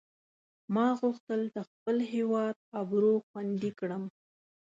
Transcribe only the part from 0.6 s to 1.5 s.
ما غوښتل